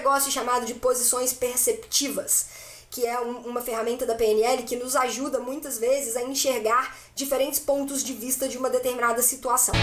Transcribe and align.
negócio 0.00 0.32
chamado 0.32 0.64
de 0.64 0.72
posições 0.74 1.30
perceptivas, 1.30 2.46
que 2.90 3.06
é 3.06 3.20
um, 3.20 3.40
uma 3.40 3.60
ferramenta 3.60 4.06
da 4.06 4.14
PNL 4.14 4.62
que 4.62 4.74
nos 4.74 4.96
ajuda 4.96 5.38
muitas 5.38 5.78
vezes 5.78 6.16
a 6.16 6.22
enxergar 6.22 6.96
diferentes 7.14 7.60
pontos 7.60 8.02
de 8.02 8.14
vista 8.14 8.48
de 8.48 8.56
uma 8.56 8.70
determinada 8.70 9.20
situação. 9.22 9.74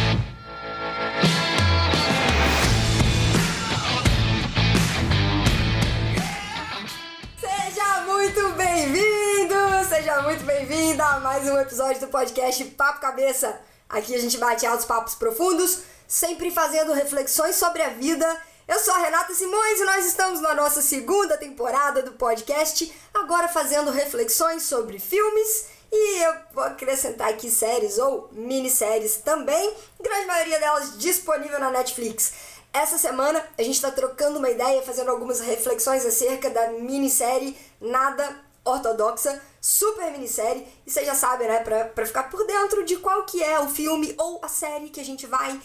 Seja 7.40 8.02
muito 8.08 8.50
bem-vindo, 8.54 9.56
seja 9.88 10.22
muito 10.24 10.44
bem-vinda 10.44 11.06
a 11.06 11.20
mais 11.20 11.48
um 11.48 11.60
episódio 11.60 12.02
do 12.02 12.08
podcast 12.08 12.66
Papo 12.66 13.02
Cabeça. 13.02 13.62
Aqui 13.88 14.16
a 14.16 14.20
gente 14.20 14.40
bate 14.40 14.66
altos 14.66 14.86
papos 14.86 15.14
profundos, 15.14 15.84
sempre 16.08 16.50
fazendo 16.50 16.92
reflexões 16.92 17.56
sobre 17.56 17.84
a 17.84 17.90
vida 17.90 18.26
eu 18.68 18.80
sou 18.80 18.94
a 18.94 18.98
Renata 18.98 19.34
Simões 19.34 19.80
e 19.80 19.86
nós 19.86 20.06
estamos 20.06 20.42
na 20.42 20.54
nossa 20.54 20.82
segunda 20.82 21.38
temporada 21.38 22.04
do 22.04 22.12
podcast, 22.12 22.94
agora 23.14 23.48
fazendo 23.48 23.92
reflexões 23.92 24.64
sobre 24.64 25.00
filmes 25.00 25.68
e 25.90 26.24
eu 26.24 26.36
vou 26.54 26.66
acrescentar 26.66 27.30
aqui 27.30 27.50
séries 27.50 27.98
ou 27.98 28.28
minisséries 28.34 29.18
também, 29.18 29.74
grande 30.02 30.28
maioria 30.28 30.60
delas 30.60 30.98
disponível 30.98 31.60
na 31.60 31.72
Netflix. 31.72 32.34
Essa 32.74 32.98
semana 32.98 33.42
a 33.58 33.64
gente 33.64 33.76
está 33.76 33.90
trocando 33.90 34.38
uma 34.38 34.50
ideia, 34.50 34.82
fazendo 34.82 35.12
algumas 35.12 35.40
reflexões 35.40 36.06
acerca 36.06 36.50
da 36.50 36.72
minissérie 36.72 37.58
Nada 37.80 38.38
Ortodoxa, 38.66 39.42
super 39.62 40.12
minissérie, 40.12 40.68
e 40.86 40.92
você 40.92 41.06
já 41.06 41.16
sabe, 41.16 41.46
né, 41.46 41.60
pra 41.96 42.06
ficar 42.06 42.24
por 42.24 42.46
dentro 42.46 42.84
de 42.84 42.98
qual 42.98 43.24
que 43.24 43.42
é 43.42 43.58
o 43.62 43.70
filme 43.70 44.14
ou 44.18 44.42
a 44.44 44.50
série 44.50 44.90
que 44.90 45.00
a 45.00 45.06
gente 45.06 45.26
vai 45.26 45.58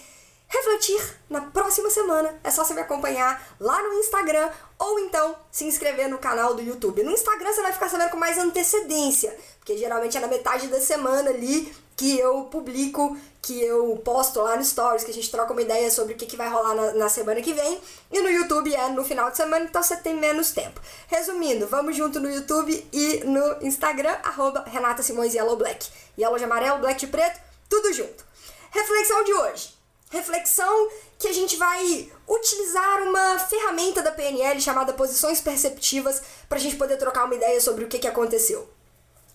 refletir 0.53 1.01
na 1.31 1.41
próxima 1.41 1.89
semana. 1.89 2.39
É 2.45 2.51
só 2.51 2.65
você 2.65 2.75
me 2.75 2.81
acompanhar 2.81 3.43
lá 3.59 3.83
no 3.83 3.95
Instagram 3.95 4.51
ou 4.79 4.99
então 5.01 5.35
se 5.51 5.65
inscrever 5.65 6.09
no 6.09 6.19
canal 6.19 6.55
do 6.55 6.63
YouTube. 6.63 7.03
No 7.03 7.11
Instagram 7.11 7.53
você 7.53 7.63
vai 7.63 7.73
ficar 7.73 7.89
sabendo 7.89 8.11
com 8.11 8.19
mais 8.19 8.37
antecedência, 8.37 9.37
porque 9.59 9.77
geralmente 9.77 10.17
é 10.17 10.21
na 10.21 10.29
metade 10.29 10.69
da 10.69 10.81
semana 10.81 11.31
ali 11.31 11.75
que 11.97 12.19
eu 12.19 12.45
publico, 12.45 13.17
que 13.41 13.63
eu 13.63 13.97
posto 14.05 14.41
lá 14.41 14.57
no 14.57 14.65
Stories, 14.65 15.05
que 15.05 15.11
a 15.11 15.15
gente 15.15 15.31
troca 15.31 15.53
uma 15.53 15.63
ideia 15.63 15.91
sobre 15.91 16.15
o 16.15 16.17
que, 16.17 16.37
vai 16.37 16.49
rolar 16.49 16.75
na, 16.75 16.93
na 16.95 17.09
semana 17.09 17.41
que 17.41 17.53
vem. 17.53 17.81
E 18.11 18.21
no 18.21 18.29
YouTube 18.29 18.75
é 18.75 18.89
no 18.89 19.05
final 19.05 19.31
de 19.31 19.37
semana, 19.37 19.65
então 19.65 19.83
você 19.83 19.97
tem 19.97 20.15
menos 20.15 20.51
tempo. 20.51 20.81
Resumindo, 21.07 21.67
vamos 21.67 21.97
junto 21.97 22.19
no 22.19 22.31
YouTube 22.31 22.89
e 22.93 23.23
no 23.25 23.65
Instagram, 23.65 24.17
arroba 24.25 24.65
Renata 24.67 25.03
Simões 25.03 25.35
Yellow 25.35 25.57
Black. 25.57 25.89
Yellow 26.19 26.39
de 26.39 26.45
amarelo, 26.45 26.81
black 26.81 26.99
de 26.99 27.07
preto, 27.07 27.41
tudo 27.69 27.93
junto. 27.93 28.25
Reflexão 28.71 29.23
de 29.25 29.35
hoje 29.35 29.82
reflexão 30.13 30.91
que 31.19 31.27
a 31.27 31.33
gente 31.33 31.57
vai 31.57 32.13
utilizar 32.29 33.03
uma 33.03 33.39
ferramenta 33.39 34.03
da 34.03 34.13
PNL 34.13 34.61
chamada 34.61 34.93
posições 34.93 35.41
perceptivas 35.41 36.23
para 36.49 36.59
a 36.59 36.61
gente 36.61 36.77
poder 36.77 36.99
trocar 36.99 37.25
uma 37.25 37.35
ideia 37.35 37.61
sobre 37.61 37.85
o 37.85 37.89
que, 37.89 37.99
que 37.99 38.07
aconteceu. 38.07 38.69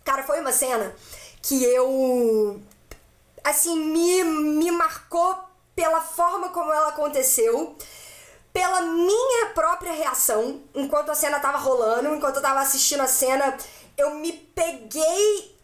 Cara, 0.05 0.23
foi 0.23 0.39
uma 0.39 0.51
cena 0.51 0.95
que 1.41 1.63
eu 1.65 2.61
assim 3.43 3.77
me, 3.77 4.23
me 4.23 4.71
marcou 4.71 5.35
pela 5.75 5.99
forma 6.01 6.49
como 6.49 6.71
ela 6.71 6.89
aconteceu, 6.89 7.75
pela 8.53 8.81
minha 8.81 9.47
própria 9.53 9.91
reação 9.91 10.61
enquanto 10.75 11.09
a 11.09 11.15
cena 11.15 11.39
tava 11.39 11.57
rolando, 11.57 12.13
enquanto 12.13 12.37
eu 12.37 12.41
tava 12.41 12.59
assistindo 12.59 13.01
a 13.01 13.07
cena, 13.07 13.57
eu 13.97 14.15
me 14.15 14.31
peguei 14.31 15.57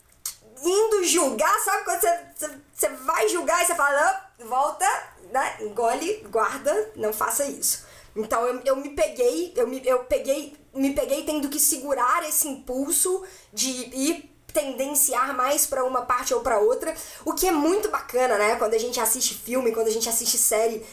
indo 0.63 1.03
julgar, 1.03 1.59
sabe 1.59 1.83
quando 1.83 1.99
você, 1.99 2.59
você, 2.73 2.89
vai 2.89 3.27
julgar 3.29 3.61
e 3.61 3.65
você 3.65 3.75
fala, 3.75 4.22
volta, 4.39 4.85
né? 5.31 5.57
Engole, 5.61 6.25
guarda, 6.29 6.91
não 6.95 7.13
faça 7.13 7.45
isso. 7.45 7.85
Então 8.15 8.45
eu, 8.45 8.61
eu 8.65 8.75
me 8.75 8.89
peguei, 8.89 9.53
eu 9.55 9.67
me, 9.67 9.81
eu 9.85 9.99
peguei, 10.05 10.55
me 10.73 10.93
peguei 10.93 11.23
tendo 11.23 11.49
que 11.49 11.59
segurar 11.59 12.27
esse 12.27 12.47
impulso 12.47 13.23
de 13.51 13.69
ir 13.69 14.29
tendenciar 14.53 15.35
mais 15.35 15.65
para 15.65 15.83
uma 15.83 16.03
parte 16.03 16.33
ou 16.33 16.41
para 16.41 16.59
outra, 16.59 16.95
o 17.25 17.33
que 17.33 17.47
é 17.47 17.51
muito 17.51 17.89
bacana, 17.89 18.37
né? 18.37 18.55
Quando 18.55 18.75
a 18.75 18.77
gente 18.77 18.99
assiste 18.99 19.33
filme, 19.33 19.71
quando 19.71 19.87
a 19.87 19.91
gente 19.91 20.07
assiste 20.07 20.37
série 20.37 20.85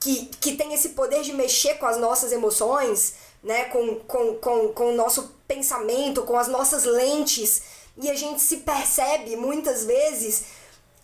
que, 0.00 0.26
que 0.40 0.56
tem 0.56 0.74
esse 0.74 0.90
poder 0.90 1.22
de 1.22 1.32
mexer 1.32 1.74
com 1.74 1.86
as 1.86 1.96
nossas 1.96 2.32
emoções, 2.32 3.14
né? 3.42 3.66
Com, 3.66 4.00
com, 4.00 4.34
com, 4.34 4.68
com 4.70 4.92
o 4.92 4.96
nosso 4.96 5.32
pensamento, 5.46 6.22
com 6.22 6.36
as 6.36 6.48
nossas 6.48 6.84
lentes, 6.84 7.62
e 7.96 8.10
a 8.10 8.14
gente 8.14 8.42
se 8.42 8.58
percebe 8.58 9.36
muitas 9.36 9.84
vezes 9.84 10.46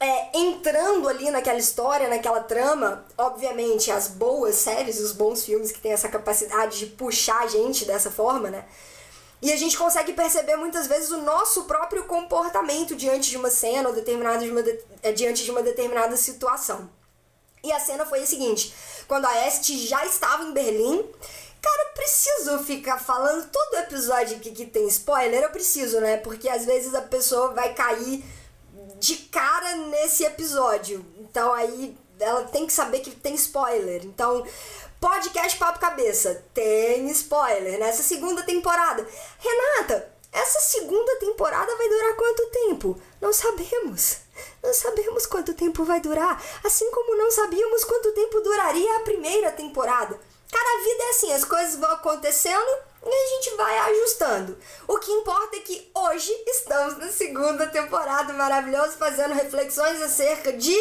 é, 0.01 0.39
entrando 0.39 1.07
ali 1.07 1.31
naquela 1.31 1.59
história, 1.59 2.09
naquela 2.09 2.41
trama, 2.41 3.05
obviamente 3.19 3.91
as 3.91 4.09
boas 4.09 4.55
séries, 4.55 4.99
os 4.99 5.13
bons 5.13 5.45
filmes 5.45 5.71
que 5.71 5.79
têm 5.79 5.93
essa 5.93 6.09
capacidade 6.09 6.79
de 6.79 6.87
puxar 6.87 7.43
a 7.43 7.47
gente 7.47 7.85
dessa 7.85 8.11
forma, 8.11 8.51
né? 8.51 8.65
E 9.43 9.53
a 9.53 9.57
gente 9.57 9.77
consegue 9.77 10.15
perceber 10.15 10.57
muitas 10.57 10.87
vezes 10.87 11.11
o 11.11 11.19
nosso 11.19 11.65
próprio 11.65 12.05
comportamento 12.05 12.97
diante 12.97 13.29
de 13.29 13.37
uma 13.37 13.51
cena 13.51 13.89
ou 13.89 13.95
determinada 13.95 14.39
de 14.39 14.51
uma 14.51 14.63
de, 14.63 14.79
é, 15.03 15.13
diante 15.13 15.45
de 15.45 15.51
uma 15.51 15.63
determinada 15.63 16.17
situação. 16.17 16.91
E 17.63 17.71
a 17.71 17.79
cena 17.79 18.07
foi 18.07 18.23
a 18.23 18.27
seguinte: 18.27 18.75
quando 19.07 19.27
a 19.27 19.47
Este 19.47 19.87
já 19.87 20.05
estava 20.07 20.45
em 20.45 20.53
Berlim, 20.53 21.07
cara, 21.61 21.93
preciso 21.95 22.59
ficar 22.65 22.99
falando 22.99 23.51
todo 23.51 23.79
episódio 23.81 24.41
que, 24.41 24.51
que 24.51 24.65
tem 24.65 24.87
spoiler, 24.89 25.43
eu 25.43 25.51
preciso, 25.51 26.01
né? 26.01 26.17
Porque 26.19 26.49
às 26.49 26.65
vezes 26.65 26.95
a 26.95 27.03
pessoa 27.03 27.53
vai 27.53 27.75
cair 27.75 28.25
de 29.01 29.17
cara 29.17 29.77
nesse 29.77 30.25
episódio. 30.25 31.05
Então 31.19 31.53
aí 31.55 31.97
ela 32.21 32.45
tem 32.45 32.67
que 32.67 32.73
saber 32.73 33.01
que 33.01 33.11
tem 33.11 33.35
spoiler. 33.35 34.05
Então, 34.05 34.47
podcast 35.01 35.59
Papo 35.59 35.81
Cabeça 35.81 36.45
tem 36.53 37.09
spoiler 37.09 37.81
nessa 37.81 38.03
segunda 38.03 38.43
temporada. 38.43 39.07
Renata, 39.39 40.13
essa 40.31 40.61
segunda 40.61 41.17
temporada 41.17 41.75
vai 41.77 41.89
durar 41.89 42.15
quanto 42.15 42.47
tempo? 42.51 43.01
Não 43.21 43.33
sabemos. 43.33 44.19
Não 44.63 44.73
sabemos 44.75 45.25
quanto 45.27 45.55
tempo 45.55 45.83
vai 45.83 46.01
durar. 46.01 46.43
Assim 46.63 46.91
como 46.91 47.17
não 47.17 47.31
sabíamos 47.31 47.85
quanto 47.85 48.13
tempo 48.13 48.41
duraria 48.41 48.97
a 48.97 49.01
primeira 49.01 49.51
temporada. 49.51 50.21
Cara, 50.53 50.79
a 50.79 50.83
vida 50.85 51.05
é 51.05 51.11
assim, 51.11 51.33
as 51.33 51.45
coisas 51.45 51.77
vão 51.77 51.91
acontecendo 51.91 52.90
e 53.03 53.09
a 53.09 53.37
gente 53.37 53.57
vai 53.57 53.79
ajustando. 53.79 54.59
O 54.87 54.99
que 54.99 55.11
importa 55.11 55.57
é 55.57 55.61
que 55.61 55.91
hoje 55.95 56.31
estamos 56.49 56.99
na 56.99 57.09
segunda 57.09 57.67
temporada 57.67 58.33
maravilhosa 58.33 58.97
fazendo 58.97 59.35
reflexões 59.35 60.03
acerca 60.03 60.53
de 60.53 60.77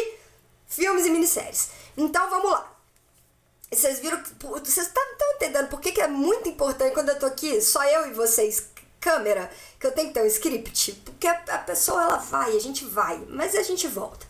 filmes 0.66 1.06
e 1.06 1.10
minisséries. 1.10 1.70
Então 1.96 2.28
vamos 2.28 2.50
lá. 2.50 2.70
Vocês 3.72 4.00
viram 4.00 4.22
que. 4.22 4.30
Vocês 4.40 4.86
estão 4.86 5.02
entendendo 5.36 5.68
por 5.68 5.80
que 5.80 6.00
é 6.00 6.08
muito 6.08 6.48
importante 6.48 6.92
quando 6.92 7.10
eu 7.10 7.18
tô 7.18 7.26
aqui, 7.26 7.60
só 7.62 7.82
eu 7.84 8.08
e 8.08 8.12
vocês, 8.12 8.68
câmera, 9.00 9.50
que 9.78 9.86
eu 9.86 9.92
tenho 9.92 10.08
que 10.08 10.14
ter 10.14 10.22
um 10.22 10.26
script? 10.26 10.92
Porque 11.04 11.26
a, 11.26 11.42
a 11.48 11.58
pessoa 11.58 12.02
ela 12.02 12.16
vai, 12.16 12.56
a 12.56 12.60
gente 12.60 12.84
vai, 12.84 13.16
mas 13.28 13.54
a 13.54 13.62
gente 13.62 13.86
volta. 13.86 14.26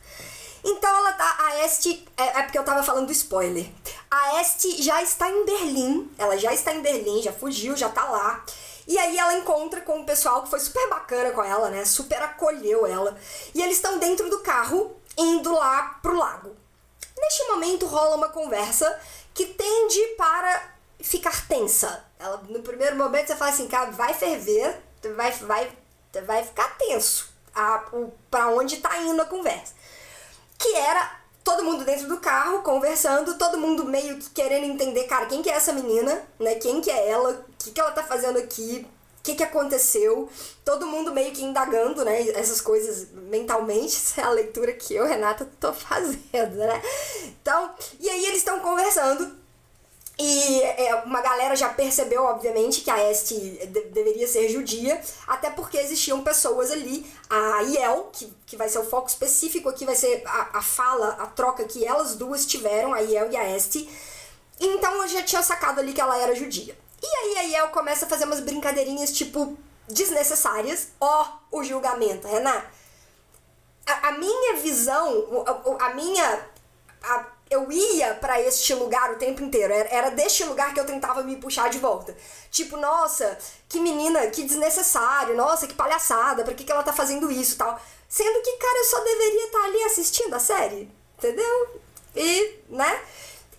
Então 0.65 0.94
ela 0.94 1.12
tá. 1.12 1.37
A 1.38 1.65
Este. 1.65 2.06
É, 2.16 2.38
é, 2.38 2.43
porque 2.43 2.59
eu 2.59 2.65
tava 2.65 2.82
falando 2.82 3.06
do 3.06 3.12
spoiler. 3.12 3.66
A 4.10 4.41
Este 4.41 4.82
já 4.82 5.03
está 5.03 5.28
em 5.28 5.44
Berlim. 5.44 6.10
Ela 6.19 6.37
já 6.37 6.53
está 6.53 6.72
em 6.72 6.82
Berlim, 6.82 7.22
já 7.22 7.32
fugiu, 7.32 7.76
já 7.76 7.88
tá 7.88 8.04
lá. 8.04 8.44
E 8.87 8.98
aí 8.98 9.19
ela 9.19 9.34
encontra 9.34 9.81
com 9.82 10.00
o 10.00 10.04
pessoal 10.04 10.43
que 10.43 10.50
foi 10.50 10.60
super 10.60 10.88
bacana 10.88 11.31
com 11.31 11.43
ela, 11.43 11.71
né? 11.71 11.84
Super 11.84 12.22
acolheu 12.22 12.87
ela. 12.87 13.16
E 13.54 13.62
eles 13.62 13.76
estão 13.76 13.98
dentro 13.98 14.28
do 14.28 14.41
carro, 14.41 14.97
indo 15.16 15.53
lá 15.53 15.98
pro 16.03 16.16
lago. 16.16 16.56
Neste 17.16 17.47
momento 17.48 17.87
rola 17.87 18.16
uma 18.16 18.31
conversa 18.31 18.98
que 19.32 19.47
tende 19.47 20.00
para 20.16 20.75
ficar 21.00 21.47
tensa. 21.47 22.04
Ela, 22.19 22.38
no 22.48 22.62
primeiro 22.62 22.97
momento 22.97 23.28
você 23.28 23.37
fala 23.37 23.50
assim, 23.50 23.69
cara, 23.69 23.91
vai 23.91 24.12
ferver, 24.12 24.81
vai, 25.15 25.31
vai, 25.32 25.72
vai 26.27 26.44
ficar 26.44 26.77
tenso. 26.77 27.31
A, 27.54 27.84
o, 27.92 28.12
pra 28.31 28.48
onde 28.48 28.78
tá 28.78 28.97
indo 28.98 29.21
a 29.22 29.27
conversa 29.27 29.75
que 30.60 30.76
era 30.76 31.19
todo 31.43 31.65
mundo 31.65 31.84
dentro 31.84 32.06
do 32.06 32.19
carro, 32.19 32.62
conversando, 32.62 33.38
todo 33.38 33.59
mundo 33.59 33.84
meio 33.84 34.19
que 34.19 34.31
querendo 34.31 34.66
entender, 34.66 35.04
cara, 35.04 35.26
quem 35.26 35.43
que 35.43 35.50
é 35.50 35.54
essa 35.54 35.72
menina, 35.72 36.22
né? 36.38 36.54
Quem 36.56 36.81
que 36.81 36.91
é 36.91 37.09
ela? 37.09 37.31
O 37.31 37.53
que, 37.59 37.72
que 37.72 37.80
ela 37.80 37.91
tá 37.91 38.03
fazendo 38.03 38.39
aqui? 38.39 38.86
O 39.18 39.22
que, 39.22 39.34
que 39.34 39.42
aconteceu? 39.42 40.28
Todo 40.65 40.86
mundo 40.86 41.12
meio 41.12 41.33
que 41.33 41.42
indagando, 41.42 42.04
né? 42.04 42.28
Essas 42.30 42.60
coisas 42.60 43.09
mentalmente. 43.12 43.97
Essa 43.97 44.21
é 44.21 44.24
a 44.24 44.30
leitura 44.30 44.72
que 44.72 44.95
eu, 44.95 45.07
Renata, 45.07 45.51
tô 45.59 45.72
fazendo, 45.72 46.57
né? 46.57 46.83
Então, 47.24 47.71
e 47.98 48.09
aí 48.09 48.27
eles 48.27 48.39
estão 48.39 48.60
conversando 48.60 49.40
e 50.22 50.63
é, 50.63 50.95
uma 51.07 51.22
galera 51.22 51.57
já 51.57 51.71
percebeu, 51.71 52.25
obviamente, 52.25 52.83
que 52.83 52.91
a 52.91 53.11
Este 53.11 53.34
de 53.34 53.84
deveria 53.87 54.28
ser 54.28 54.51
judia, 54.51 55.01
até 55.27 55.49
porque 55.49 55.78
existiam 55.78 56.22
pessoas 56.22 56.71
ali, 56.71 57.11
a 57.31 57.63
Iel, 57.63 58.11
que, 58.13 58.31
que 58.45 58.55
vai 58.55 58.69
ser 58.69 58.81
o 58.81 58.84
foco 58.84 59.09
específico 59.09 59.71
aqui, 59.71 59.87
vai 59.87 59.95
ser 59.97 60.22
a, 60.27 60.59
a 60.59 60.63
fala, 60.63 61.17
a 61.21 61.27
troca 61.27 61.65
que 61.65 61.87
elas 61.87 62.17
duas 62.17 62.45
tiveram, 62.45 62.93
a 62.93 62.99
Iel 62.99 63.33
e 63.33 63.37
a 63.37 63.57
Este. 63.57 63.89
Então 64.61 64.93
eu 65.01 65.09
já 65.09 65.22
tinha 65.22 65.43
sacado 65.43 65.81
ali 65.81 65.95
que 65.95 66.01
ela 66.03 66.19
era 66.19 66.34
judia. 66.34 66.77
E 67.03 67.07
aí 67.07 67.39
a 67.39 67.43
Iel 67.45 67.69
começa 67.69 68.05
a 68.05 68.09
fazer 68.09 68.27
umas 68.27 68.41
brincadeirinhas, 68.41 69.13
tipo, 69.13 69.57
desnecessárias. 69.89 70.89
Ó, 71.01 71.25
oh, 71.51 71.61
o 71.61 71.65
julgamento, 71.65 72.28
Renan. 72.28 72.63
A, 73.87 74.09
a 74.09 74.13
minha 74.19 74.57
visão, 74.57 75.47
a, 75.81 75.87
a 75.87 75.95
minha. 75.95 76.47
A, 77.03 77.27
eu 77.50 77.70
ia 77.70 78.14
para 78.14 78.41
este 78.41 78.72
lugar 78.74 79.10
o 79.10 79.16
tempo 79.16 79.42
inteiro. 79.42 79.72
Era, 79.72 80.10
deste 80.10 80.44
lugar 80.44 80.72
que 80.72 80.78
eu 80.78 80.86
tentava 80.86 81.24
me 81.24 81.36
puxar 81.36 81.68
de 81.68 81.78
volta. 81.78 82.16
Tipo, 82.50 82.76
nossa, 82.76 83.36
que 83.68 83.80
menina, 83.80 84.28
que 84.28 84.44
desnecessário, 84.44 85.36
nossa, 85.36 85.66
que 85.66 85.74
palhaçada, 85.74 86.44
pra 86.44 86.54
que, 86.54 86.62
que 86.64 86.70
ela 86.70 86.84
tá 86.84 86.92
fazendo 86.92 87.30
isso 87.30 87.56
tal. 87.56 87.80
Sendo 88.08 88.41
que, 88.42 88.52
cara, 88.56 88.78
eu 88.78 88.84
só 88.84 89.00
deveria 89.00 89.47
estar 89.47 89.58
tá 89.58 89.64
ali 89.64 89.82
assistindo 89.82 90.34
a 90.34 90.38
série. 90.38 90.88
Entendeu? 91.18 91.80
E, 92.14 92.60
né? 92.68 93.02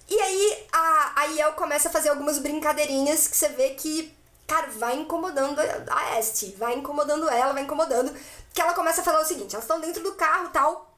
E 0.09 0.19
aí 0.19 0.67
a, 0.71 1.11
a 1.21 1.23
Yel 1.25 1.53
começa 1.53 1.89
a 1.89 1.91
fazer 1.91 2.09
algumas 2.09 2.39
brincadeirinhas 2.39 3.27
que 3.27 3.38
você 3.38 3.49
vê 3.49 3.71
que, 3.71 4.13
cara, 4.47 4.67
vai 4.67 4.97
incomodando 4.97 5.59
a 5.59 6.19
Este, 6.19 6.53
vai 6.57 6.75
incomodando 6.75 7.29
ela, 7.29 7.53
vai 7.53 7.63
incomodando. 7.63 8.13
Que 8.53 8.61
ela 8.61 8.73
começa 8.73 9.01
a 9.01 9.03
falar 9.03 9.21
o 9.21 9.25
seguinte: 9.25 9.53
elas 9.53 9.63
estão 9.63 9.79
dentro 9.79 10.03
do 10.03 10.13
carro 10.13 10.49
tal. 10.49 10.90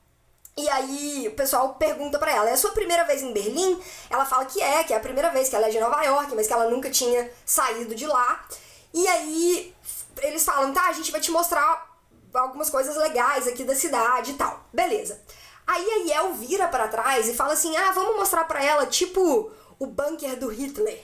E 0.56 0.70
aí 0.70 1.28
o 1.28 1.36
pessoal 1.36 1.76
pergunta 1.76 2.20
para 2.20 2.32
ela: 2.32 2.50
é 2.50 2.54
a 2.54 2.58
sua 2.58 2.72
primeira 2.72 3.04
vez 3.04 3.22
em 3.22 3.34
Berlim? 3.34 3.80
Ela 4.10 4.26
fala 4.26 4.46
que 4.46 4.62
é, 4.62 4.84
que 4.84 4.94
é 4.94 4.98
a 4.98 5.00
primeira 5.00 5.30
vez 5.30 5.50
que 5.50 5.56
ela 5.56 5.68
é 5.68 5.72
de 5.72 5.80
Nova 5.80 6.02
York, 6.04 6.34
mas 6.36 6.48
que 6.48 6.54
ela 6.54 6.70
nunca 6.70 6.90
tinha 6.90 7.30
saído 7.46 7.96
de 7.96 8.06
lá. 8.06 8.46
E 8.94 9.08
aí 9.08 9.76
eles 10.22 10.46
falam: 10.46 10.74
tá, 10.74 10.88
a 10.88 10.94
gente 10.94 11.12
vai 11.12 11.20
te 11.20 11.32
mostrar 11.32 11.92
algumas 12.34 12.70
coisas 12.70 12.96
legais 12.96 13.48
aqui 13.48 13.64
da 13.64 13.76
cidade 13.76 14.32
e 14.32 14.36
tal. 14.36 14.64
Beleza. 14.72 15.20
Aí 15.66 15.90
a 15.90 15.96
Yel 16.08 16.34
vira 16.34 16.68
para 16.68 16.88
trás 16.88 17.28
e 17.28 17.34
fala 17.34 17.54
assim: 17.54 17.76
ah, 17.76 17.92
vamos 17.92 18.16
mostrar 18.16 18.46
para 18.46 18.64
ela, 18.64 18.86
tipo, 18.86 19.52
o 19.80 19.88
bunker 19.88 20.38
do 20.38 20.50
Hitler. 20.50 21.04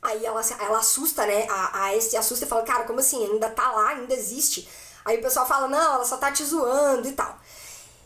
Aí 0.00 0.24
ela, 0.24 0.40
ela 0.60 0.78
assusta, 0.78 1.26
né? 1.26 1.46
A, 1.48 1.84
a 1.84 1.96
este 1.96 2.16
assusta 2.16 2.44
e 2.44 2.48
fala: 2.48 2.62
cara, 2.62 2.84
como 2.84 3.00
assim? 3.00 3.24
Ainda 3.24 3.50
tá 3.50 3.70
lá, 3.70 3.90
ainda 3.90 4.14
existe. 4.14 4.68
Aí 5.04 5.18
o 5.18 5.22
pessoal 5.22 5.46
fala: 5.46 5.68
não, 5.68 5.94
ela 5.94 6.04
só 6.04 6.16
tá 6.16 6.32
te 6.32 6.44
zoando 6.44 7.06
e 7.06 7.12
tal. 7.12 7.38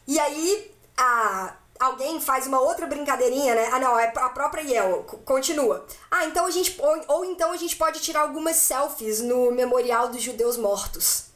E 0.07 0.19
aí 0.19 0.75
a, 0.97 1.55
alguém 1.79 2.21
faz 2.21 2.47
uma 2.47 2.61
outra 2.61 2.87
brincadeirinha, 2.87 3.55
né? 3.55 3.71
Ah, 3.73 3.79
não, 3.79 3.99
é 3.99 4.13
a 4.15 4.29
própria 4.29 4.63
Yel 4.63 5.05
continua. 5.25 5.87
Ah, 6.11 6.25
então 6.27 6.47
a 6.47 6.51
gente. 6.51 6.81
Ou, 6.81 7.05
ou 7.09 7.25
então 7.25 7.53
a 7.53 7.57
gente 7.57 7.77
pode 7.77 8.01
tirar 8.01 8.23
algumas 8.23 8.57
selfies 8.57 9.21
no 9.21 9.51
Memorial 9.53 10.09
dos 10.09 10.23
Judeus 10.23 10.57
Mortos. 10.57 11.27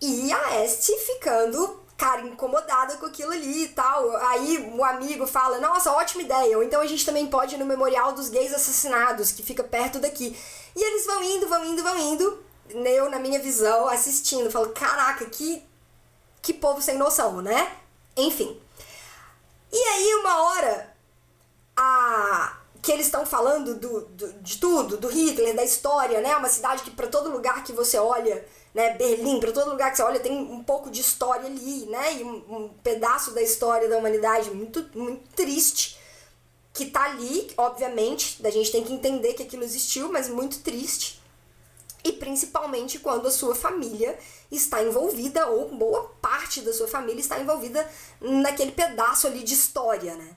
E 0.00 0.32
a 0.32 0.64
Este 0.64 0.96
ficando 0.96 1.80
cara, 2.00 2.22
incomodada 2.22 2.96
com 2.96 3.04
aquilo 3.04 3.30
ali 3.30 3.64
e 3.64 3.68
tal. 3.68 4.16
Aí 4.16 4.72
o 4.74 4.82
amigo 4.82 5.26
fala, 5.26 5.58
nossa, 5.58 5.92
ótima 5.92 6.22
ideia. 6.22 6.56
Ou 6.56 6.64
então 6.64 6.80
a 6.80 6.86
gente 6.86 7.04
também 7.04 7.26
pode 7.26 7.56
ir 7.56 7.58
no 7.58 7.66
Memorial 7.66 8.12
dos 8.12 8.30
Gays 8.30 8.54
Assassinados, 8.54 9.30
que 9.30 9.42
fica 9.42 9.62
perto 9.62 9.98
daqui. 9.98 10.34
E 10.74 10.82
eles 10.82 11.04
vão 11.04 11.22
indo, 11.22 11.46
vão 11.46 11.64
indo, 11.64 11.82
vão 11.82 11.98
indo. 11.98 12.42
Eu, 12.70 13.10
na 13.10 13.18
minha 13.18 13.38
visão, 13.38 13.86
assistindo, 13.88 14.50
falo, 14.50 14.70
caraca, 14.70 15.26
que, 15.26 15.62
que 16.42 16.54
povo 16.54 16.80
sem 16.80 16.96
noção, 16.96 17.40
né? 17.40 17.76
Enfim. 18.16 18.60
E 19.72 19.76
aí, 19.76 20.14
uma 20.16 20.42
hora, 20.42 20.96
a 21.76 22.56
que 22.82 22.90
eles 22.90 23.06
estão 23.06 23.26
falando 23.26 23.74
do, 23.74 24.06
do, 24.06 24.32
de 24.40 24.56
tudo, 24.56 24.96
do 24.96 25.06
Hitler, 25.08 25.54
da 25.54 25.62
história, 25.62 26.20
né? 26.22 26.34
Uma 26.34 26.48
cidade 26.48 26.82
que 26.82 26.90
para 26.90 27.08
todo 27.08 27.30
lugar 27.30 27.62
que 27.62 27.74
você 27.74 27.98
olha 27.98 28.42
né, 28.74 28.94
Berlim, 28.94 29.40
para 29.40 29.52
todo 29.52 29.70
lugar 29.70 29.90
que 29.90 29.96
você 29.96 30.02
olha 30.02 30.20
tem 30.20 30.32
um 30.32 30.62
pouco 30.62 30.90
de 30.90 31.00
história 31.00 31.46
ali, 31.46 31.86
né, 31.86 32.18
e 32.18 32.24
um, 32.24 32.36
um, 32.48 32.68
pedaço 32.82 33.32
da 33.32 33.42
história 33.42 33.88
da 33.88 33.98
humanidade 33.98 34.50
muito, 34.50 34.86
muito 34.94 35.28
triste 35.34 35.98
que 36.72 36.86
tá 36.86 37.02
ali, 37.02 37.50
obviamente, 37.56 38.40
da 38.40 38.48
gente 38.48 38.70
tem 38.70 38.84
que 38.84 38.92
entender 38.92 39.34
que 39.34 39.42
aquilo 39.42 39.64
existiu, 39.64 40.10
mas 40.10 40.28
muito 40.28 40.60
triste. 40.60 41.19
E 42.02 42.12
principalmente 42.12 42.98
quando 42.98 43.28
a 43.28 43.30
sua 43.30 43.54
família 43.54 44.18
está 44.50 44.82
envolvida, 44.82 45.46
ou 45.46 45.68
boa 45.68 46.10
parte 46.20 46.60
da 46.62 46.72
sua 46.72 46.88
família 46.88 47.20
está 47.20 47.38
envolvida 47.38 47.88
naquele 48.20 48.72
pedaço 48.72 49.26
ali 49.26 49.42
de 49.42 49.54
história, 49.54 50.14
né? 50.14 50.36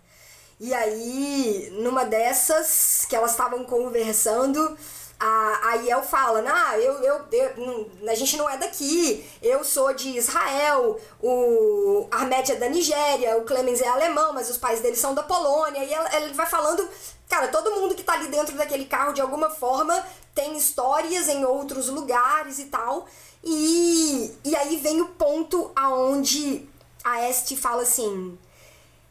E 0.59 0.73
aí, 0.73 1.69
numa 1.81 2.05
dessas 2.05 3.05
que 3.09 3.15
elas 3.15 3.31
estavam 3.31 3.63
conversando, 3.63 4.77
a, 5.19 5.69
a 5.69 5.73
Yel 5.75 6.03
fala, 6.03 6.43
ah, 6.45 6.77
eu, 6.77 6.93
eu, 7.01 7.21
eu, 7.31 7.91
a 8.07 8.15
gente 8.15 8.35
não 8.37 8.49
é 8.49 8.57
daqui, 8.57 9.25
eu 9.41 9.63
sou 9.63 9.93
de 9.93 10.17
Israel, 10.17 10.99
o 11.21 12.07
Ahmed 12.11 12.51
é 12.51 12.55
da 12.55 12.67
Nigéria, 12.67 13.37
o 13.37 13.45
Clemens 13.45 13.81
é 13.81 13.87
alemão, 13.87 14.33
mas 14.33 14.49
os 14.49 14.57
pais 14.57 14.81
dele 14.81 14.95
são 14.95 15.13
da 15.13 15.23
Polônia, 15.23 15.83
e 15.83 15.93
ela, 15.93 16.15
ele 16.17 16.33
vai 16.33 16.45
falando, 16.45 16.87
cara, 17.29 17.47
todo 17.47 17.71
mundo 17.71 17.95
que 17.95 18.03
tá 18.03 18.13
ali 18.13 18.27
dentro 18.27 18.55
daquele 18.55 18.85
carro, 18.85 19.13
de 19.13 19.21
alguma 19.21 19.49
forma, 19.49 20.05
tem 20.33 20.57
histórias 20.57 21.27
em 21.27 21.45
outros 21.45 21.89
lugares 21.89 22.59
e 22.59 22.65
tal, 22.65 23.07
e, 23.43 24.31
e 24.43 24.55
aí 24.55 24.77
vem 24.77 25.01
o 25.01 25.09
ponto 25.09 25.71
aonde 25.75 26.67
a 27.03 27.27
Este 27.29 27.57
fala 27.57 27.81
assim, 27.81 28.37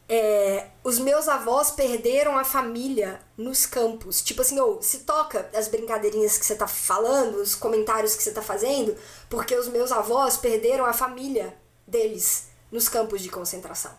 é, 0.09 0.67
os 0.83 0.99
meus 0.99 1.27
avós 1.27 1.71
perderam 1.71 2.37
a 2.37 2.43
família 2.43 3.21
nos 3.37 3.65
campos. 3.65 4.21
Tipo 4.21 4.41
assim, 4.41 4.59
ou 4.59 4.81
se 4.81 4.99
toca 4.99 5.49
as 5.55 5.67
brincadeirinhas 5.67 6.37
que 6.37 6.45
você 6.45 6.55
tá 6.55 6.67
falando, 6.67 7.35
os 7.35 7.55
comentários 7.55 8.15
que 8.15 8.23
você 8.23 8.31
tá 8.31 8.41
fazendo, 8.41 8.95
porque 9.29 9.55
os 9.55 9.67
meus 9.67 9.91
avós 9.91 10.37
perderam 10.37 10.85
a 10.85 10.93
família 10.93 11.55
deles 11.87 12.47
nos 12.71 12.89
campos 12.89 13.21
de 13.21 13.29
concentração. 13.29 13.91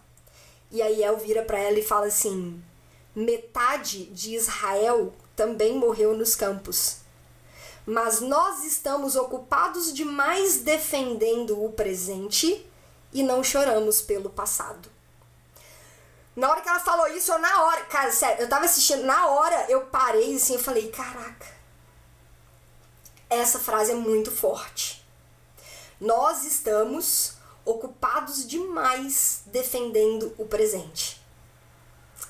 E 0.71 0.82
aí 0.82 1.03
El 1.03 1.17
vira 1.17 1.43
para 1.43 1.59
ela 1.59 1.79
e 1.79 1.85
fala 1.85 2.06
assim: 2.06 2.62
metade 3.15 4.06
de 4.06 4.35
Israel 4.35 5.12
também 5.37 5.79
morreu 5.79 6.17
nos 6.17 6.35
campos. 6.35 7.04
Mas 7.87 8.21
nós 8.21 8.65
estamos 8.65 9.15
ocupados 9.15 9.93
demais 9.93 10.59
defendendo 10.59 11.63
o 11.63 11.73
presente 11.73 12.67
e 13.13 13.23
não 13.23 13.45
choramos 13.45 14.01
pelo 14.01 14.31
passado. 14.31 14.89
Na 16.35 16.51
hora 16.51 16.61
que 16.61 16.69
ela 16.69 16.81
falou 16.81 17.07
isso, 17.09 17.31
eu 17.31 17.39
na 17.39 17.63
hora, 17.63 17.85
cara, 17.85 18.11
sério, 18.11 18.43
eu 18.43 18.49
tava 18.49 18.65
assistindo, 18.65 19.05
na 19.05 19.29
hora 19.29 19.67
eu 19.69 19.83
parei 19.83 20.35
assim, 20.35 20.55
eu 20.55 20.61
falei, 20.61 20.91
caraca. 20.91 21.47
Essa 23.31 23.59
frase 23.59 23.93
é 23.93 23.95
muito 23.95 24.31
forte. 24.31 25.05
Nós 26.01 26.45
estamos 26.45 27.35
ocupados 27.65 28.47
demais 28.47 29.43
defendendo 29.47 30.35
o 30.37 30.45
presente. 30.45 31.23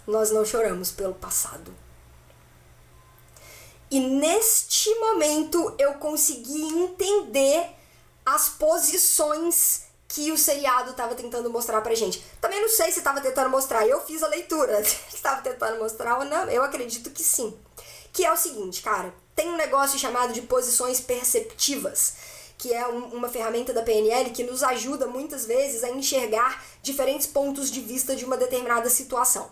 Nós 0.07 0.31
não 0.31 0.45
choramos 0.45 0.93
pelo 0.93 1.15
passado. 1.15 1.75
E 3.95 4.01
neste 4.01 4.93
momento 4.97 5.73
eu 5.79 5.95
consegui 5.95 6.65
entender 6.65 7.65
as 8.27 8.49
posições 8.49 9.83
que 10.09 10.33
o 10.33 10.37
seriado 10.37 10.91
estava 10.91 11.15
tentando 11.15 11.49
mostrar 11.49 11.81
pra 11.81 11.95
gente. 11.95 12.21
Também 12.41 12.61
não 12.61 12.69
sei 12.69 12.91
se 12.91 12.99
estava 12.99 13.21
tentando 13.21 13.51
mostrar, 13.51 13.87
eu 13.87 14.01
fiz 14.01 14.21
a 14.25 14.27
leitura. 14.27 14.81
estava 15.15 15.43
tentando 15.43 15.79
mostrar 15.79 16.19
ou 16.19 16.25
não, 16.25 16.51
eu 16.51 16.65
acredito 16.65 17.09
que 17.09 17.23
sim. 17.23 17.57
Que 18.13 18.25
é 18.25 18.33
o 18.33 18.37
seguinte, 18.37 18.83
cara, 18.83 19.15
tem 19.37 19.49
um 19.49 19.57
negócio 19.57 19.97
chamado 19.97 20.33
de 20.33 20.43
posições 20.43 21.01
perceptivas, 21.01 22.15
que 22.59 22.75
é 22.75 22.89
um, 22.89 23.15
uma 23.15 23.29
ferramenta 23.29 23.73
da 23.73 23.85
PNL 23.85 24.31
que 24.31 24.43
nos 24.43 24.65
ajuda 24.65 25.07
muitas 25.07 25.47
vezes 25.47 25.85
a 25.85 25.91
enxergar 25.91 26.65
diferentes 26.83 27.29
pontos 27.29 27.71
de 27.71 27.81
vista 27.81 28.17
de 28.17 28.25
uma 28.25 28.37
determinada 28.37 28.91
situação. 28.91 29.49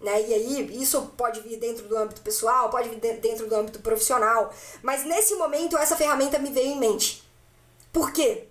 Né? 0.00 0.22
E 0.28 0.34
aí, 0.34 0.82
isso 0.82 1.12
pode 1.16 1.40
vir 1.40 1.56
dentro 1.58 1.88
do 1.88 1.96
âmbito 1.96 2.20
pessoal, 2.20 2.68
pode 2.70 2.88
vir 2.88 2.98
dentro 3.18 3.46
do 3.46 3.54
âmbito 3.54 3.80
profissional, 3.80 4.52
mas 4.82 5.04
nesse 5.04 5.34
momento 5.36 5.76
essa 5.76 5.96
ferramenta 5.96 6.38
me 6.38 6.50
veio 6.50 6.68
em 6.68 6.78
mente. 6.78 7.22
Por 7.92 8.12
quê? 8.12 8.46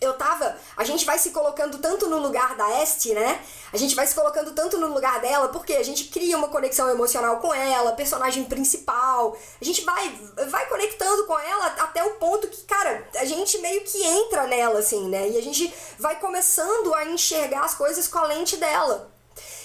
eu 0.00 0.14
tava. 0.14 0.56
A 0.76 0.84
gente 0.84 1.04
vai 1.04 1.18
se 1.18 1.30
colocando 1.30 1.78
tanto 1.78 2.08
no 2.08 2.18
lugar 2.18 2.56
da 2.56 2.82
Este, 2.82 3.12
né? 3.14 3.40
A 3.72 3.76
gente 3.76 3.94
vai 3.94 4.06
se 4.06 4.14
colocando 4.14 4.52
tanto 4.52 4.78
no 4.78 4.88
lugar 4.88 5.20
dela, 5.20 5.48
porque 5.48 5.74
a 5.74 5.82
gente 5.82 6.04
cria 6.04 6.36
uma 6.36 6.48
conexão 6.48 6.88
emocional 6.90 7.38
com 7.38 7.52
ela, 7.52 7.92
personagem 7.92 8.44
principal. 8.44 9.36
A 9.60 9.64
gente 9.64 9.82
vai, 9.82 10.08
vai 10.48 10.66
conectando 10.68 11.26
com 11.26 11.38
ela 11.38 11.66
até 11.66 12.04
o 12.04 12.14
ponto 12.14 12.48
que, 12.48 12.62
cara, 12.64 13.08
a 13.16 13.24
gente 13.24 13.58
meio 13.58 13.82
que 13.82 14.02
entra 14.02 14.46
nela, 14.46 14.80
assim, 14.80 15.08
né? 15.08 15.28
E 15.30 15.38
a 15.38 15.42
gente 15.42 15.72
vai 15.98 16.18
começando 16.18 16.94
a 16.94 17.04
enxergar 17.06 17.64
as 17.64 17.74
coisas 17.74 18.06
com 18.06 18.18
a 18.18 18.26
lente 18.26 18.56
dela. 18.56 19.15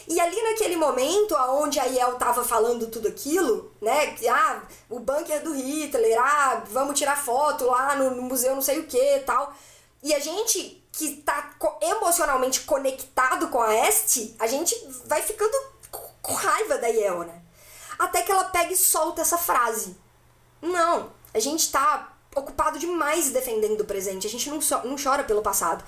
E 0.08 0.20
ali 0.20 0.42
naquele 0.42 0.76
momento 0.76 1.36
onde 1.36 1.80
a 1.80 1.86
Yel 1.86 2.16
tava 2.16 2.44
falando 2.44 2.88
tudo 2.88 3.08
aquilo, 3.08 3.72
né? 3.82 4.16
Ah, 4.30 4.64
o 4.90 5.00
bunker 5.00 5.44
do 5.44 5.54
Hitler, 5.54 6.20
ah, 6.20 6.64
vamos 6.70 6.98
tirar 6.98 7.18
foto 7.18 7.66
lá 7.66 7.96
no, 7.96 8.12
no 8.16 8.22
museu 8.24 8.56
não 8.56 8.62
sei 8.62 8.80
o 8.80 8.88
que 8.88 9.20
tal 9.26 9.54
e 10.04 10.14
a 10.14 10.20
gente 10.20 10.84
que 10.92 11.18
tá 11.18 11.56
emocionalmente 11.82 12.62
conectado 12.62 13.48
com 13.50 13.62
a 13.62 13.74
Este, 13.88 14.36
a 14.40 14.48
gente 14.48 14.76
vai 15.06 15.22
ficando 15.22 15.56
com 16.22 16.34
raiva 16.34 16.78
da 16.78 16.88
Yel, 16.88 17.20
né? 17.20 17.42
Até 17.98 18.24
que 18.24 18.32
ela 18.32 18.46
pega 18.46 18.74
e 18.74 18.78
solta 18.78 19.22
essa 19.22 19.38
frase. 19.38 19.96
Não, 20.62 21.12
a 21.34 21.40
gente 21.40 21.72
tá 21.72 22.14
ocupado 22.36 22.80
demais 22.80 23.30
defendendo 23.30 23.82
o 23.82 23.86
presente, 23.86 24.26
a 24.26 24.30
gente 24.30 24.50
não, 24.50 24.60
so, 24.60 24.76
não 24.84 24.96
chora 25.02 25.24
pelo 25.24 25.42
passado. 25.42 25.84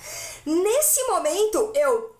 Nesse 0.46 1.04
momento, 1.08 1.72
eu 1.74 2.13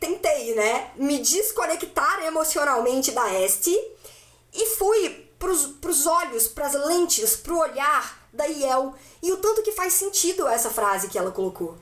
tentei, 0.00 0.54
né, 0.54 0.90
me 0.96 1.18
desconectar 1.18 2.24
emocionalmente 2.26 3.10
da 3.12 3.32
Este 3.40 3.70
e 4.52 4.66
fui 4.66 5.28
pros, 5.38 5.66
pros 5.80 6.06
olhos, 6.06 6.48
pras 6.48 6.74
lentes, 6.74 7.36
pro 7.36 7.58
olhar 7.58 8.28
da 8.32 8.44
Yel 8.44 8.94
e 9.22 9.32
o 9.32 9.36
tanto 9.38 9.62
que 9.62 9.72
faz 9.72 9.92
sentido 9.92 10.46
essa 10.46 10.70
frase 10.70 11.08
que 11.08 11.18
ela 11.18 11.30
colocou. 11.30 11.76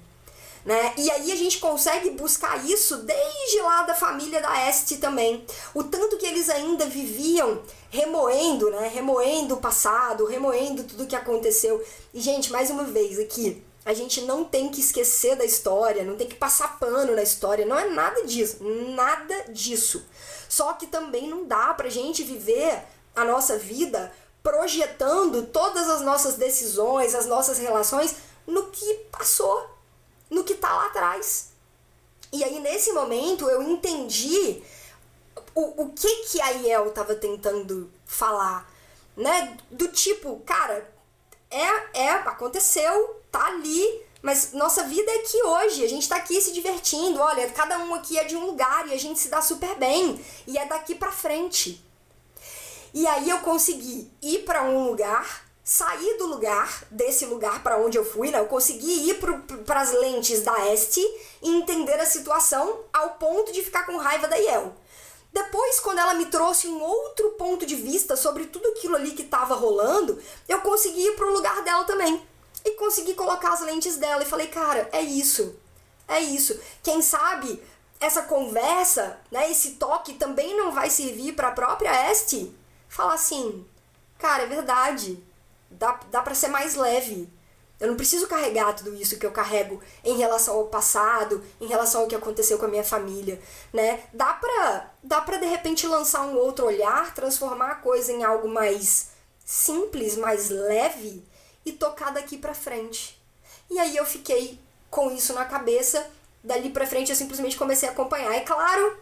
né? 0.65 0.95
E 0.97 1.09
aí 1.11 1.31
a 1.31 1.37
gente 1.37 1.59
consegue 1.59 2.11
buscar 2.11 2.65
isso 2.69 2.97
desde 2.99 3.61
lá 3.61 3.83
da 3.85 3.95
família 3.95 4.41
da 4.43 4.69
Este 4.69 4.97
também. 4.97 5.45
O 5.73 5.85
tanto 5.85 6.17
que 6.19 6.27
eles 6.27 6.51
ainda 6.51 6.87
viviam 6.87 7.63
remoendo, 7.89 8.69
né? 8.71 8.91
Remoendo 8.93 9.55
o 9.55 9.61
passado, 9.61 10.27
remoendo 10.27 10.83
tudo 10.83 11.07
que 11.07 11.15
aconteceu. 11.15 11.83
E 12.13 12.21
gente, 12.21 12.51
mais 12.51 12.69
uma 12.69 12.83
vez 12.83 13.19
aqui, 13.19 13.63
a 13.87 13.95
gente 13.95 14.21
não 14.23 14.45
tem 14.45 14.69
que 14.69 14.81
esquecer 14.81 15.37
da 15.37 15.45
história, 15.45 16.03
não 16.03 16.17
tem 16.17 16.27
que 16.27 16.35
passar 16.35 16.77
pano 16.77 17.15
na 17.15 17.23
história, 17.23 17.65
não 17.65 17.79
é 17.79 17.89
nada 17.89 18.25
disso, 18.25 18.57
nada 18.61 19.45
disso. 19.49 20.05
Só 20.49 20.73
que 20.73 20.89
também 20.89 21.29
não 21.29 21.47
dá 21.47 21.73
pra 21.73 21.89
gente 21.89 22.25
viver 22.25 22.83
a 23.15 23.25
nossa 23.25 23.57
vida 23.57 24.13
projetando 24.43 25.47
todas 25.47 25.89
as 25.89 26.01
nossas 26.01 26.35
decisões, 26.35 27.15
as 27.15 27.27
nossas 27.27 27.59
relações 27.59 28.17
no 28.45 28.67
que 28.71 28.95
passou, 29.13 29.71
no 30.29 30.43
que 30.43 30.57
tá 30.57 30.75
lá 30.75 30.87
atrás. 30.87 31.51
E 32.33 32.43
aí, 32.43 32.59
nesse 32.59 32.93
momento, 32.93 33.49
eu 33.49 33.63
entendi 33.63 34.65
o, 35.55 35.85
o 35.85 35.93
que 35.93 36.25
que 36.25 36.41
a 36.41 36.51
Iel 36.51 36.91
tava 36.91 37.15
tentando 37.15 37.89
falar, 38.05 38.69
né? 39.17 39.57
Do 39.71 39.87
tipo, 39.89 40.41
cara, 40.41 40.93
é, 41.49 42.01
é, 42.03 42.11
aconteceu, 42.11 43.23
tá 43.37 43.47
ali, 43.47 44.03
mas 44.23 44.53
nossa 44.53 44.85
vida 44.85 45.11
é 45.11 45.17
aqui 45.17 45.43
hoje, 45.43 45.85
a 45.85 45.89
gente 45.89 46.09
tá 46.09 46.17
aqui 46.17 46.41
se 46.41 46.53
divertindo, 46.53 47.21
olha, 47.21 47.49
cada 47.51 47.79
um 47.79 47.95
aqui 47.95 48.19
é 48.19 48.25
de 48.25 48.37
um 48.37 48.47
lugar 48.47 48.89
e 48.89 48.95
a 48.95 48.99
gente 48.99 49.21
se 49.21 49.29
dá 49.29 49.43
super 49.43 49.75
bem, 49.77 50.19
e 50.47 50.57
é 50.57 50.65
daqui 50.65 50.95
pra 50.95 51.13
frente. 51.13 51.85
E 52.95 53.07
aí 53.07 53.29
eu 53.29 53.39
consegui 53.41 54.11
ir 54.23 54.39
para 54.45 54.63
um 54.63 54.89
lugar 54.89 55.45
sair 55.63 56.17
do 56.17 56.27
lugar, 56.27 56.85
desse 56.93 57.27
lugar 57.27 57.61
para 57.63 57.77
onde 57.77 57.99
eu 57.99 58.05
fui, 58.05 58.31
né? 58.31 58.39
Eu 58.39 58.47
consegui 58.47 59.11
ir 59.11 59.19
para 59.67 59.81
as 59.81 59.93
lentes 59.93 60.43
da 60.43 60.73
Este 60.73 61.01
e 61.43 61.51
entender 61.51 61.99
a 62.01 62.07
situação 62.07 62.81
ao 62.93 63.11
ponto 63.15 63.53
de 63.53 63.63
ficar 63.63 63.85
com 63.85 63.97
raiva 63.97 64.29
da 64.29 64.37
Yel. 64.37 64.73
Depois, 65.33 65.81
quando 65.81 65.99
ela 65.99 66.15
me 66.15 66.27
trouxe 66.27 66.69
um 66.69 66.81
outro 66.81 67.31
ponto 67.33 67.67
de 67.67 67.75
vista 67.75 68.17
sobre 68.17 68.47
tudo 68.47 68.69
aquilo 68.69 68.95
ali 68.95 69.11
que 69.11 69.23
estava 69.23 69.57
rolando, 69.57 70.19
eu 70.49 70.61
consegui 70.61 71.05
ir 71.05 71.17
para 71.17 71.27
o 71.27 71.33
lugar 71.33 71.63
dela 71.65 71.85
também. 71.85 72.23
E 72.67 72.73
consegui 72.73 73.15
colocar 73.15 73.53
as 73.53 73.61
lentes 73.61 73.97
dela 73.97 74.25
e 74.25 74.27
falei, 74.27 74.49
cara, 74.49 74.89
é 74.93 75.01
isso. 75.01 75.57
É 76.09 76.19
isso. 76.21 76.61
Quem 76.83 77.01
sabe 77.01 77.63
essa 78.01 78.23
conversa, 78.23 79.19
né, 79.31 79.51
esse 79.51 79.77
toque 79.77 80.15
também 80.15 80.57
não 80.57 80.73
vai 80.73 80.91
servir 80.91 81.33
para 81.33 81.49
a 81.49 81.53
própria 81.53 82.11
Este 82.11 82.55
falar 82.89 83.15
assim, 83.15 83.65
cara, 84.19 84.43
é 84.43 84.47
verdade 84.47 85.23
dá, 85.71 85.99
dá 86.11 86.23
para 86.23 86.35
ser 86.35 86.49
mais 86.49 86.75
leve. 86.75 87.29
Eu 87.79 87.89
não 87.89 87.97
preciso 87.97 88.27
carregar 88.27 88.73
tudo 88.75 88.95
isso 88.95 89.19
que 89.19 89.27
eu 89.27 89.31
carrego 89.31 89.83
em 90.03 90.17
relação 90.17 90.57
ao 90.57 90.65
passado, 90.67 91.45
em 91.61 91.67
relação 91.67 92.01
ao 92.01 92.07
que 92.07 92.15
aconteceu 92.15 92.59
com 92.59 92.65
a 92.65 92.69
minha 92.69 92.85
família, 92.85 93.41
né? 93.73 94.03
Dá 94.15 94.33
pra, 94.33 94.91
dá 95.03 95.21
pra 95.21 95.37
de 95.37 95.47
repente 95.47 95.87
lançar 95.87 96.23
um 96.23 96.37
outro 96.37 96.65
olhar, 96.65 97.15
transformar 97.15 97.71
a 97.73 97.75
coisa 97.77 98.11
em 98.11 98.25
algo 98.25 98.49
mais 98.49 99.11
simples, 99.45 100.17
mais 100.17 100.49
leve 100.49 101.23
e 101.67 101.73
tocar 101.73 102.13
daqui 102.13 102.39
pra 102.39 102.55
frente. 102.55 103.21
E 103.69 103.79
aí 103.79 103.97
eu 103.97 104.07
fiquei 104.07 104.59
com 104.89 105.11
isso 105.11 105.35
na 105.35 105.45
cabeça, 105.45 106.09
dali 106.43 106.71
pra 106.71 106.87
frente 106.87 107.11
eu 107.11 107.17
simplesmente 107.17 107.59
comecei 107.59 107.89
a 107.89 107.93
acompanhar. 107.93 108.33
É 108.33 108.41
claro 108.41 108.99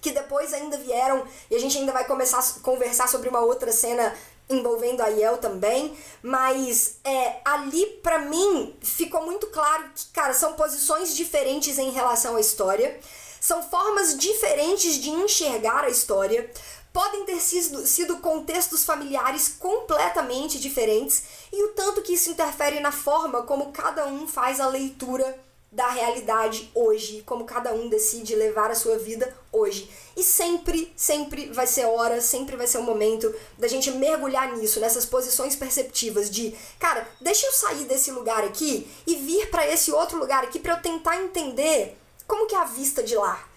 que 0.00 0.10
depois 0.10 0.52
ainda 0.52 0.76
vieram, 0.76 1.24
e 1.48 1.54
a 1.54 1.58
gente 1.60 1.78
ainda 1.78 1.92
vai 1.92 2.04
começar 2.04 2.40
a 2.40 2.60
conversar 2.60 3.08
sobre 3.08 3.28
uma 3.28 3.38
outra 3.38 3.70
cena 3.70 4.12
envolvendo 4.50 5.00
a 5.00 5.06
Yel 5.06 5.38
também, 5.38 5.96
mas 6.20 6.96
é, 7.04 7.36
ali 7.44 7.86
para 8.02 8.18
mim 8.18 8.76
ficou 8.82 9.24
muito 9.24 9.46
claro 9.46 9.84
que, 9.94 10.06
cara, 10.06 10.34
são 10.34 10.54
posições 10.54 11.14
diferentes 11.14 11.78
em 11.78 11.90
relação 11.90 12.34
à 12.34 12.40
história, 12.40 12.98
são 13.40 13.62
formas 13.62 14.16
diferentes 14.16 14.96
de 14.96 15.10
enxergar 15.10 15.84
a 15.84 15.88
história, 15.88 16.50
podem 16.92 17.24
ter 17.24 17.40
sido, 17.40 17.86
sido 17.86 18.18
contextos 18.18 18.84
familiares 18.84 19.48
completamente 19.48 20.60
diferentes 20.60 21.22
e 21.52 21.64
o 21.64 21.68
tanto 21.70 22.02
que 22.02 22.14
isso 22.14 22.30
interfere 22.30 22.80
na 22.80 22.92
forma 22.92 23.42
como 23.42 23.72
cada 23.72 24.06
um 24.06 24.28
faz 24.28 24.60
a 24.60 24.68
leitura 24.68 25.38
da 25.72 25.88
realidade 25.88 26.70
hoje, 26.74 27.22
como 27.24 27.46
cada 27.46 27.72
um 27.72 27.88
decide 27.88 28.34
levar 28.34 28.70
a 28.70 28.74
sua 28.74 28.98
vida 28.98 29.34
hoje. 29.50 29.90
E 30.14 30.22
sempre, 30.22 30.92
sempre 30.94 31.46
vai 31.50 31.66
ser 31.66 31.86
hora, 31.86 32.20
sempre 32.20 32.56
vai 32.56 32.66
ser 32.66 32.76
o 32.76 32.82
momento 32.82 33.34
da 33.56 33.66
gente 33.66 33.90
mergulhar 33.90 34.54
nisso, 34.54 34.78
nessas 34.80 35.06
posições 35.06 35.56
perceptivas 35.56 36.28
de, 36.28 36.54
cara, 36.78 37.08
deixa 37.22 37.46
eu 37.46 37.52
sair 37.52 37.86
desse 37.86 38.10
lugar 38.10 38.44
aqui 38.44 38.86
e 39.06 39.16
vir 39.16 39.48
para 39.48 39.66
esse 39.66 39.90
outro 39.90 40.18
lugar 40.18 40.44
aqui 40.44 40.58
para 40.58 40.74
eu 40.74 40.82
tentar 40.82 41.16
entender 41.16 41.96
como 42.26 42.46
que 42.46 42.54
é 42.54 42.58
a 42.58 42.64
vista 42.64 43.02
de 43.02 43.16
lá. 43.16 43.51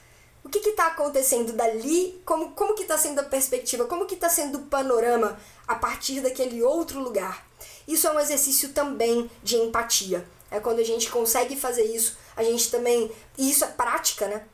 O 0.45 0.49
que 0.49 0.59
está 0.59 0.85
acontecendo 0.85 1.53
dali? 1.53 2.21
Como, 2.23 2.51
como 2.51 2.75
que 2.75 2.83
está 2.83 2.95
sendo 2.99 3.17
a 3.17 3.23
perspectiva? 3.23 3.85
Como 3.85 4.05
que 4.05 4.13
está 4.13 4.29
sendo 4.29 4.59
o 4.59 4.65
panorama 4.67 5.39
a 5.67 5.73
partir 5.73 6.21
daquele 6.21 6.61
outro 6.61 6.99
lugar? 6.99 7.43
Isso 7.87 8.05
é 8.05 8.11
um 8.11 8.19
exercício 8.19 8.69
também 8.69 9.29
de 9.41 9.55
empatia. 9.55 10.23
É 10.51 10.59
quando 10.59 10.77
a 10.77 10.83
gente 10.83 11.09
consegue 11.09 11.55
fazer 11.55 11.85
isso, 11.85 12.15
a 12.37 12.43
gente 12.43 12.69
também. 12.69 13.11
E 13.39 13.49
isso 13.49 13.65
é 13.65 13.67
prática, 13.69 14.27
né? 14.27 14.45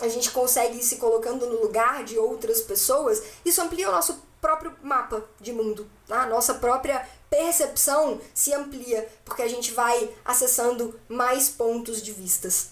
A 0.00 0.06
gente 0.06 0.30
consegue 0.30 0.78
ir 0.78 0.84
se 0.84 0.96
colocando 0.96 1.44
no 1.46 1.60
lugar 1.60 2.04
de 2.04 2.16
outras 2.16 2.60
pessoas, 2.60 3.20
isso 3.44 3.60
amplia 3.60 3.88
o 3.88 3.92
nosso 3.92 4.22
próprio 4.40 4.72
mapa 4.84 5.24
de 5.40 5.52
mundo. 5.52 5.90
Tá? 6.06 6.22
A 6.22 6.26
nossa 6.26 6.54
própria 6.54 7.04
percepção 7.28 8.20
se 8.32 8.54
amplia, 8.54 9.08
porque 9.24 9.42
a 9.42 9.48
gente 9.48 9.72
vai 9.72 10.10
acessando 10.24 10.98
mais 11.08 11.48
pontos 11.48 12.00
de 12.00 12.12
vistas. 12.12 12.68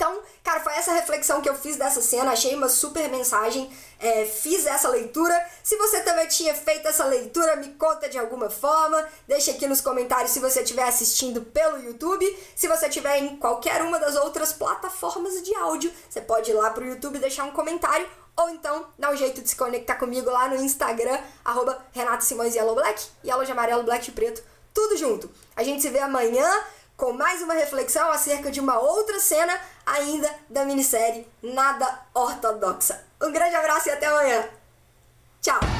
Então, 0.00 0.18
cara, 0.42 0.60
foi 0.60 0.72
essa 0.72 0.92
reflexão 0.92 1.42
que 1.42 1.48
eu 1.50 1.54
fiz 1.54 1.76
dessa 1.76 2.00
cena, 2.00 2.32
achei 2.32 2.54
uma 2.54 2.70
super 2.70 3.06
mensagem, 3.10 3.70
é, 3.98 4.24
fiz 4.24 4.64
essa 4.64 4.88
leitura. 4.88 5.38
Se 5.62 5.76
você 5.76 6.00
também 6.00 6.26
tinha 6.26 6.54
feito 6.54 6.88
essa 6.88 7.04
leitura, 7.04 7.56
me 7.56 7.68
conta 7.74 8.08
de 8.08 8.18
alguma 8.18 8.48
forma, 8.48 9.06
deixa 9.28 9.50
aqui 9.50 9.66
nos 9.66 9.82
comentários 9.82 10.30
se 10.30 10.40
você 10.40 10.62
estiver 10.62 10.84
assistindo 10.84 11.42
pelo 11.42 11.76
YouTube. 11.76 12.24
Se 12.56 12.66
você 12.66 12.86
estiver 12.86 13.18
em 13.18 13.36
qualquer 13.36 13.82
uma 13.82 13.98
das 13.98 14.16
outras 14.16 14.54
plataformas 14.54 15.42
de 15.42 15.54
áudio, 15.56 15.92
você 16.08 16.22
pode 16.22 16.50
ir 16.50 16.54
lá 16.54 16.70
pro 16.70 16.86
YouTube 16.86 17.18
deixar 17.18 17.44
um 17.44 17.50
comentário, 17.50 18.08
ou 18.38 18.48
então 18.48 18.86
dá 18.98 19.10
um 19.10 19.16
jeito 19.16 19.42
de 19.42 19.50
se 19.50 19.56
conectar 19.56 19.96
comigo 19.96 20.30
lá 20.30 20.48
no 20.48 20.56
Instagram, 20.64 21.20
arroba 21.44 21.78
Renata 21.92 22.22
Simões 22.22 22.54
Yellow 22.54 22.74
Black, 22.74 23.06
Yellow 23.22 23.44
de 23.44 23.52
amarelo, 23.52 23.82
black 23.82 24.06
de 24.06 24.12
preto, 24.12 24.42
tudo 24.72 24.96
junto. 24.96 25.30
A 25.54 25.62
gente 25.62 25.82
se 25.82 25.90
vê 25.90 25.98
amanhã 25.98 26.50
com 27.00 27.14
mais 27.14 27.40
uma 27.40 27.54
reflexão 27.54 28.12
acerca 28.12 28.50
de 28.50 28.60
uma 28.60 28.78
outra 28.78 29.18
cena 29.18 29.58
ainda 29.86 30.30
da 30.50 30.66
minissérie 30.66 31.26
Nada 31.42 31.98
Ortodoxa. 32.12 33.02
Um 33.22 33.32
grande 33.32 33.56
abraço 33.56 33.88
e 33.88 33.92
até 33.92 34.04
amanhã. 34.04 34.44
Tchau! 35.40 35.79